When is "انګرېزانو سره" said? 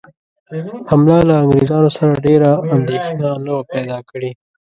1.43-2.13